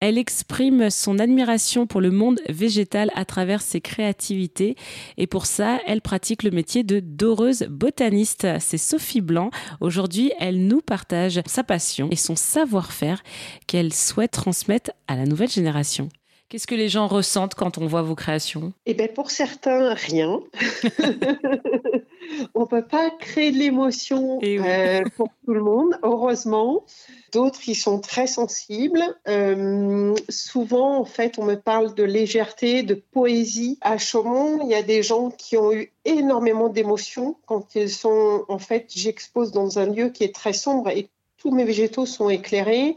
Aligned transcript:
Elle 0.00 0.16
exprime 0.16 0.88
son 0.88 1.18
admiration 1.18 1.86
pour 1.86 2.00
le 2.00 2.10
monde 2.10 2.40
végétal 2.48 3.10
à 3.14 3.26
travers 3.26 3.60
ses 3.60 3.82
créativités 3.82 4.74
et 5.18 5.26
pour 5.26 5.44
ça, 5.44 5.78
elle 5.86 6.00
pratique 6.00 6.42
le 6.42 6.50
métier 6.50 6.84
de 6.84 7.00
doreuse 7.00 7.64
botaniste. 7.68 8.46
C'est 8.60 8.78
Sophie 8.78 9.20
Blanc. 9.20 9.50
Aujourd'hui, 9.80 10.32
elle 10.38 10.66
nous 10.66 10.80
partage 10.80 11.42
sa 11.44 11.64
passion 11.64 12.08
et 12.10 12.16
son 12.16 12.34
savoir-faire 12.34 13.22
qu'elle 13.66 13.92
souhaite 13.92 14.32
transmettre 14.32 14.90
à 15.06 15.16
la 15.16 15.26
nouvelle 15.26 15.50
génération. 15.50 16.08
Qu'est-ce 16.50 16.66
que 16.66 16.74
les 16.74 16.88
gens 16.88 17.06
ressentent 17.06 17.54
quand 17.54 17.78
on 17.78 17.86
voit 17.86 18.02
vos 18.02 18.16
créations? 18.16 18.72
Eh 18.84 18.94
bien, 18.94 19.06
pour 19.06 19.30
certains, 19.30 19.94
rien. 19.94 20.40
on 22.56 22.62
ne 22.62 22.66
peut 22.66 22.84
pas 22.84 23.08
créer 23.20 23.52
de 23.52 23.56
l'émotion 23.56 24.40
eh 24.42 24.58
euh, 24.58 25.04
pour 25.16 25.28
tout 25.44 25.54
le 25.54 25.62
monde, 25.62 25.96
heureusement. 26.02 26.84
D'autres, 27.32 27.60
ils 27.68 27.76
sont 27.76 28.00
très 28.00 28.26
sensibles. 28.26 29.00
Euh, 29.28 30.12
souvent, 30.28 30.98
en 30.98 31.04
fait, 31.04 31.38
on 31.38 31.44
me 31.44 31.54
parle 31.54 31.94
de 31.94 32.02
légèreté, 32.02 32.82
de 32.82 32.94
poésie. 32.94 33.78
À 33.80 33.96
Chaumont, 33.96 34.58
il 34.64 34.70
y 34.70 34.74
a 34.74 34.82
des 34.82 35.04
gens 35.04 35.30
qui 35.30 35.56
ont 35.56 35.72
eu 35.72 35.92
énormément 36.04 36.68
d'émotions 36.68 37.36
quand 37.46 37.76
ils 37.76 37.88
sont, 37.88 38.44
en 38.48 38.58
fait, 38.58 38.90
j'expose 38.92 39.52
dans 39.52 39.78
un 39.78 39.86
lieu 39.86 40.08
qui 40.08 40.24
est 40.24 40.34
très 40.34 40.52
sombre 40.52 40.88
et 40.88 41.10
tous 41.36 41.52
mes 41.52 41.62
végétaux 41.62 42.06
sont 42.06 42.28
éclairés 42.28 42.96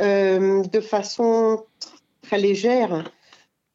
euh, 0.00 0.64
de 0.64 0.80
façon 0.80 1.64
très 2.28 2.38
légère. 2.38 3.10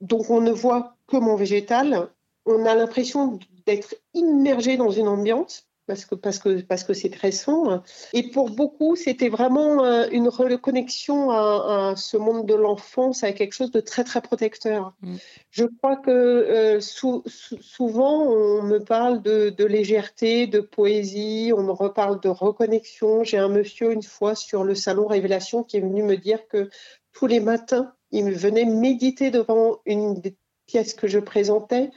Donc 0.01 0.29
on 0.29 0.41
ne 0.41 0.51
voit 0.51 0.95
que 1.07 1.17
mon 1.17 1.35
végétal. 1.35 2.09
On 2.45 2.65
a 2.65 2.75
l'impression 2.75 3.39
d'être 3.65 3.95
immergé 4.13 4.77
dans 4.77 4.91
une 4.91 5.07
ambiance 5.07 5.67
parce 5.87 6.05
que 6.05 6.15
parce 6.15 6.39
que 6.39 6.61
parce 6.61 6.83
que 6.83 6.93
c'est 6.93 7.09
très 7.09 7.31
sombre. 7.31 7.83
Et 8.13 8.29
pour 8.29 8.49
beaucoup, 8.49 8.95
c'était 8.95 9.29
vraiment 9.29 9.83
euh, 9.83 10.05
une 10.11 10.29
reconnexion 10.29 11.31
à, 11.31 11.93
ce 11.97 12.15
monde 12.15 12.45
de 12.45 12.53
l'enfance, 12.53 13.23
à 13.23 13.33
quelque 13.33 13.53
chose 13.53 13.71
de 13.71 13.79
très 13.79 14.03
très 14.03 14.21
protecteur. 14.21 14.93
Mm. 15.01 15.15
Je 15.51 15.65
crois 15.65 15.97
que 15.97 16.11
euh, 16.11 16.79
souvent 16.79 18.23
on 18.23 18.61
me 18.63 18.79
parle 18.79 19.21
de, 19.21 19.49
de, 19.49 19.65
légèreté, 19.65 20.47
de 20.47 20.59
poésie, 20.59 21.51
on 21.55 21.63
me 21.63 21.71
reparle 21.71 22.19
de 22.19 22.29
reconnexion. 22.29 23.23
J'ai 23.23 23.37
un 23.37 23.49
monsieur 23.49 23.91
une 23.91 24.03
fois 24.03 24.35
sur 24.35 24.63
le 24.63 24.75
salon 24.75 25.07
Révélation 25.07 25.63
qui 25.63 25.77
est 25.77 25.81
venu 25.81 26.03
me 26.03 26.17
dire 26.17 26.47
que 26.47 26.69
tous 27.13 27.27
les 27.27 27.39
matins 27.39 27.93
il 28.13 28.31
venait 28.31 28.65
méditer 28.65 29.31
devant 29.31 29.79
une 29.85 30.13
des 30.13 30.35
pièces 30.67 30.93
que 30.93 31.07
je 31.07 31.19
présentais. 31.19 31.89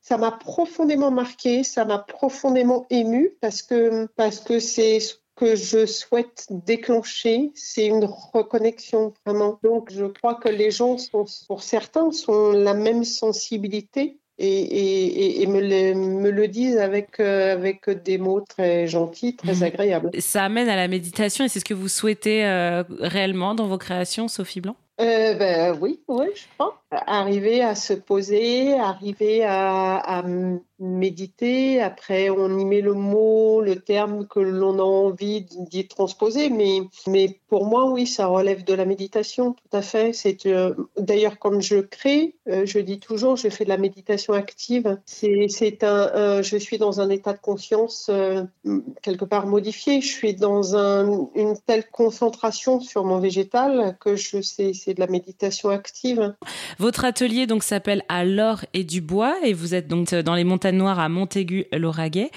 Ça 0.00 0.16
m'a 0.16 0.32
profondément 0.32 1.10
marqué, 1.10 1.62
ça 1.62 1.84
m'a 1.84 1.98
profondément 1.98 2.86
ému 2.90 3.36
parce 3.40 3.62
que 3.62 4.06
parce 4.16 4.40
que 4.40 4.58
c'est 4.58 5.00
ce 5.00 5.14
que 5.36 5.54
je 5.54 5.86
souhaite 5.86 6.46
déclencher, 6.50 7.52
c'est 7.54 7.86
une 7.86 8.04
reconnexion 8.04 9.12
vraiment. 9.24 9.60
Donc 9.62 9.92
je 9.92 10.06
crois 10.06 10.34
que 10.34 10.48
les 10.48 10.70
gens 10.70 10.98
sont, 10.98 11.26
pour 11.46 11.62
certains, 11.62 12.10
sont 12.10 12.50
la 12.52 12.74
même 12.74 13.04
sensibilité 13.04 14.18
et, 14.38 15.46
me, 15.48 15.60
le, 15.60 15.94
me, 15.94 16.30
le, 16.30 16.48
disent 16.48 16.78
avec, 16.78 17.18
euh, 17.20 17.52
avec 17.52 17.90
des 17.90 18.18
mots 18.18 18.40
très 18.40 18.86
gentils, 18.86 19.34
très 19.36 19.56
mhm. 19.56 19.62
agréables. 19.64 20.10
Ça 20.20 20.44
amène 20.44 20.68
à 20.68 20.76
la 20.76 20.88
méditation 20.88 21.44
et 21.44 21.48
c'est 21.48 21.60
ce 21.60 21.64
que 21.64 21.74
vous 21.74 21.88
souhaitez 21.88 22.44
euh, 22.46 22.84
réellement 23.00 23.54
dans 23.54 23.66
vos 23.66 23.78
créations, 23.78 24.28
Sophie 24.28 24.60
Blanc? 24.60 24.76
Euh, 25.00 25.34
ben, 25.34 25.78
oui, 25.80 26.00
oui, 26.08 26.26
je 26.34 26.44
crois. 26.54 26.80
Arriver 26.90 27.62
à 27.62 27.74
se 27.74 27.92
poser, 27.92 28.78
arriver 28.78 29.44
à, 29.44 30.24
méditer. 30.80 31.82
Après, 31.82 32.30
on 32.30 32.56
y 32.56 32.64
met 32.64 32.80
le 32.80 32.94
mot, 32.94 33.60
le 33.60 33.76
terme 33.76 34.26
que 34.28 34.38
l'on 34.38 34.78
a 34.78 34.82
envie 34.82 35.42
d'y 35.42 35.88
transposer. 35.88 36.50
Mais, 36.50 36.82
mais 37.08 37.40
pour 37.48 37.66
moi, 37.66 37.90
oui, 37.90 38.06
ça 38.06 38.26
relève 38.26 38.64
de 38.64 38.74
la 38.74 38.84
méditation, 38.84 39.54
tout 39.54 39.76
à 39.76 39.82
fait. 39.82 40.12
C'est 40.12 40.46
euh, 40.46 40.74
d'ailleurs 40.96 41.38
quand 41.38 41.60
je 41.60 41.78
crée, 41.80 42.36
euh, 42.48 42.64
je 42.64 42.78
dis 42.78 43.00
toujours, 43.00 43.36
je 43.36 43.48
fais 43.48 43.64
de 43.64 43.68
la 43.68 43.76
méditation 43.76 44.34
active. 44.34 44.98
C'est 45.04 45.82
un, 45.82 46.42
je 46.42 46.56
suis 46.56 46.78
dans 46.78 47.00
un 47.00 47.10
état 47.10 47.32
de 47.32 47.40
conscience 47.40 48.08
euh, 48.08 48.44
quelque 49.02 49.24
part 49.24 49.46
modifié. 49.46 50.00
Je 50.00 50.12
suis 50.12 50.34
dans 50.34 50.76
un, 50.76 51.28
une 51.34 51.56
telle 51.66 51.90
concentration 51.90 52.80
sur 52.80 53.04
mon 53.04 53.18
végétal 53.18 53.96
que 54.00 54.14
je 54.16 54.40
sais, 54.42 54.72
c'est 54.74 54.94
de 54.94 55.00
la 55.00 55.08
méditation 55.08 55.70
active. 55.70 56.34
Votre 56.78 57.04
atelier 57.04 57.48
donc 57.48 57.64
s'appelle 57.64 58.04
À 58.08 58.24
l'or 58.24 58.64
et 58.72 58.84
du 58.84 59.00
bois 59.00 59.34
et 59.42 59.52
vous 59.52 59.74
êtes 59.74 59.88
donc 59.88 60.14
dans 60.14 60.36
les 60.36 60.44
montagnes 60.44 60.76
noires 60.76 61.00
à 61.00 61.08
Montaigu-Lauragais. 61.08 62.30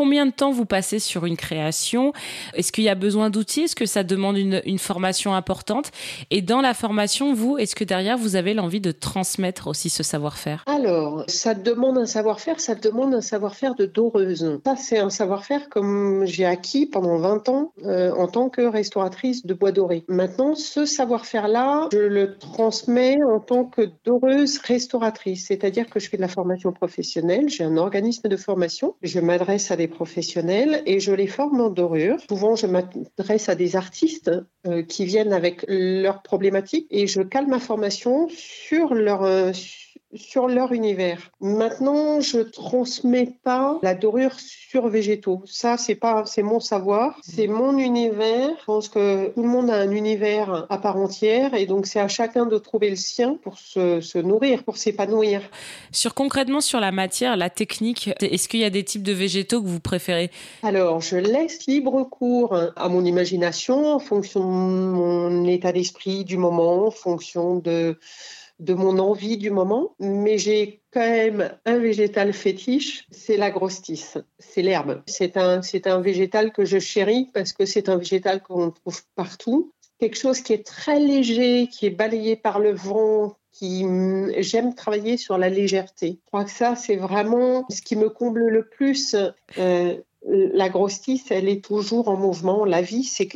Combien 0.00 0.24
de 0.24 0.30
temps 0.30 0.50
vous 0.50 0.64
passez 0.64 0.98
sur 0.98 1.26
une 1.26 1.36
création? 1.36 2.14
Est-ce 2.54 2.72
qu'il 2.72 2.84
y 2.84 2.88
a 2.88 2.94
besoin 2.94 3.28
d'outils? 3.28 3.64
Est-ce 3.64 3.76
que 3.76 3.84
ça 3.84 4.02
demande 4.02 4.38
une, 4.38 4.78
formation 4.78 5.34
importante? 5.34 5.90
Et 6.30 6.40
dans 6.40 6.62
la 6.62 6.72
formation, 6.72 7.34
vous, 7.34 7.58
est-ce 7.58 7.74
que 7.74 7.84
derrière, 7.84 8.16
vous 8.16 8.34
avez 8.34 8.54
l'envie 8.54 8.80
de 8.80 8.92
transmettre 8.92 9.66
aussi 9.66 9.90
ce 9.90 10.02
savoir-faire? 10.02 10.64
Alors, 10.66 11.24
ça 11.26 11.52
demande 11.52 11.98
un 11.98 12.06
savoir-faire, 12.06 12.60
ça 12.60 12.74
demande 12.74 13.12
un 13.12 13.20
savoir-faire 13.20 13.74
de 13.74 13.84
doreuse. 13.84 14.58
Ça, 14.64 14.74
c'est 14.74 15.00
un 15.00 15.10
savoir-faire 15.10 15.68
comme 15.68 16.24
j'ai 16.24 16.46
acquis 16.46 16.86
pendant 16.86 17.18
20 17.18 17.50
ans 17.50 17.72
euh, 17.84 18.10
en 18.12 18.26
tant 18.26 18.48
que 18.48 18.62
restauratrice 18.62 19.44
de 19.44 19.52
bois 19.52 19.70
doré. 19.70 20.04
Maintenant, 20.08 20.54
ce 20.54 20.86
savoir-faire-là, 20.86 21.90
je 21.92 21.98
le 21.98 22.38
transmets 22.38 23.18
en 23.22 23.38
tant 23.38 23.66
que 23.66 23.90
doreuse 24.06 24.56
restauratrice, 24.64 25.48
c'est-à-dire 25.48 25.90
que 25.90 26.00
je 26.00 26.08
fais 26.08 26.16
de 26.16 26.22
la 26.22 26.28
formation 26.28 26.72
professionnelle, 26.72 27.50
j'ai 27.50 27.64
un 27.64 27.76
organisme 27.76 28.28
de 28.28 28.36
formation, 28.38 28.94
je 29.02 29.20
m'adresse 29.20 29.70
à 29.70 29.76
des 29.76 29.89
professionnels 29.90 30.82
et 30.86 31.00
je 31.00 31.12
les 31.12 31.26
forme 31.26 31.60
en 31.60 31.70
dorure. 31.70 32.16
Souvent, 32.28 32.56
je 32.56 32.66
m'adresse 32.66 33.48
à 33.48 33.54
des 33.54 33.76
artistes 33.76 34.30
euh, 34.66 34.82
qui 34.82 35.04
viennent 35.04 35.32
avec 35.32 35.64
leurs 35.68 36.22
problématiques 36.22 36.86
et 36.90 37.06
je 37.06 37.22
cale 37.22 37.46
ma 37.46 37.58
formation 37.58 38.28
sur 38.30 38.94
leur, 38.94 39.24
euh, 39.24 39.52
leur 40.48 40.72
univers. 40.72 41.30
Maintenant, 41.40 42.20
je 42.20 42.40
transmets 42.40 43.36
pas 43.44 43.78
la 43.82 43.94
dorure 43.94 44.34
sur 44.38 44.88
végétaux. 44.88 45.42
Ça, 45.46 45.76
c'est 45.76 45.94
pas, 45.94 46.24
c'est 46.26 46.42
mon 46.42 46.60
savoir, 46.60 47.18
c'est 47.22 47.46
mon 47.46 47.78
univers. 47.78 48.50
Je 48.60 48.64
pense 48.64 48.88
que 48.88 49.28
tout 49.28 49.42
le 49.42 49.48
monde 49.48 49.70
a 49.70 49.76
un 49.76 49.90
univers 49.90 50.66
à 50.68 50.78
part 50.78 50.96
entière 50.96 51.54
et 51.54 51.66
donc 51.66 51.86
c'est 51.86 52.00
à 52.00 52.08
chacun 52.08 52.46
de 52.46 52.58
trouver 52.58 52.90
le 52.90 52.96
sien 52.96 53.38
pour 53.42 53.58
se, 53.58 54.00
se 54.00 54.18
nourrir, 54.18 54.64
pour 54.64 54.76
s'épanouir. 54.76 55.42
Sur 55.92 56.14
concrètement 56.14 56.60
sur 56.60 56.80
la 56.80 56.92
matière, 56.92 57.36
la 57.36 57.50
technique, 57.50 58.10
est-ce 58.20 58.48
qu'il 58.48 58.60
y 58.60 58.64
a 58.64 58.70
des 58.70 58.84
types 58.84 59.02
de 59.02 59.12
végétaux 59.12 59.62
que 59.62 59.68
vous 59.68 59.80
préférez? 59.80 60.30
Alors, 60.62 61.00
je 61.00 61.16
laisse 61.16 61.66
libre 61.66 62.04
cours 62.04 62.56
à 62.76 62.88
mon 62.88 63.04
imagination 63.04 63.94
en 63.94 63.98
fonction 63.98 64.40
de 64.40 64.90
mon 64.90 65.44
état 65.46 65.72
d'esprit 65.72 66.24
du 66.24 66.36
moment, 66.36 66.86
en 66.88 66.90
fonction 66.90 67.56
de 67.56 67.98
de 68.60 68.74
mon 68.74 68.98
envie 68.98 69.38
du 69.38 69.50
moment, 69.50 69.94
mais 69.98 70.38
j'ai 70.38 70.82
quand 70.92 71.00
même 71.00 71.50
un 71.64 71.78
végétal 71.78 72.32
fétiche, 72.32 73.06
c'est 73.10 73.36
la 73.36 73.50
grostis, 73.50 74.18
c'est 74.38 74.62
l'herbe. 74.62 75.02
C'est 75.06 75.36
un, 75.36 75.62
c'est 75.62 75.86
un 75.86 76.00
végétal 76.00 76.52
que 76.52 76.64
je 76.64 76.78
chéris 76.78 77.28
parce 77.32 77.52
que 77.52 77.64
c'est 77.64 77.88
un 77.88 77.96
végétal 77.96 78.42
qu'on 78.42 78.70
trouve 78.70 79.02
partout. 79.16 79.72
Quelque 79.98 80.18
chose 80.18 80.40
qui 80.40 80.52
est 80.52 80.64
très 80.64 81.00
léger, 81.00 81.68
qui 81.68 81.86
est 81.86 81.90
balayé 81.90 82.36
par 82.36 82.58
le 82.58 82.72
vent, 82.72 83.36
qui 83.52 83.84
j'aime 84.38 84.74
travailler 84.74 85.16
sur 85.16 85.38
la 85.38 85.48
légèreté. 85.48 86.20
Je 86.24 86.26
crois 86.26 86.44
que 86.44 86.50
ça, 86.50 86.76
c'est 86.76 86.96
vraiment 86.96 87.66
ce 87.70 87.82
qui 87.82 87.96
me 87.96 88.08
comble 88.08 88.46
le 88.48 88.66
plus. 88.66 89.16
Euh, 89.58 89.96
la 90.22 90.68
grostis, 90.68 91.22
elle 91.30 91.48
est 91.48 91.64
toujours 91.64 92.08
en 92.08 92.16
mouvement. 92.16 92.64
La 92.64 92.82
vie, 92.82 93.04
c'est 93.04 93.26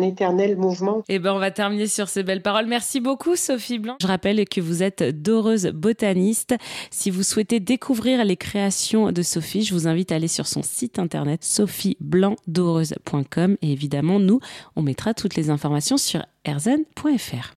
éternel 0.00 0.56
mouvement. 0.56 1.02
Et 1.08 1.16
eh 1.16 1.18
ben 1.18 1.32
on 1.32 1.38
va 1.38 1.50
terminer 1.50 1.86
sur 1.86 2.08
ces 2.08 2.22
belles 2.22 2.42
paroles. 2.42 2.66
Merci 2.66 3.00
beaucoup 3.00 3.36
Sophie 3.36 3.78
Blanc. 3.78 3.96
Je 4.00 4.06
rappelle 4.06 4.48
que 4.48 4.60
vous 4.60 4.82
êtes 4.82 5.02
doreuse 5.02 5.66
botaniste. 5.66 6.54
Si 6.90 7.10
vous 7.10 7.22
souhaitez 7.22 7.60
découvrir 7.60 8.24
les 8.24 8.36
créations 8.36 9.12
de 9.12 9.22
Sophie, 9.22 9.62
je 9.62 9.74
vous 9.74 9.88
invite 9.88 10.12
à 10.12 10.16
aller 10.16 10.28
sur 10.28 10.46
son 10.46 10.62
site 10.62 10.98
internet 10.98 11.44
sophieblancdoreuse.com 11.44 13.56
et 13.60 13.72
évidemment 13.72 14.18
nous, 14.18 14.40
on 14.76 14.82
mettra 14.82 15.14
toutes 15.14 15.34
les 15.34 15.50
informations 15.50 15.96
sur 15.96 16.24
erzen.fr. 16.44 17.50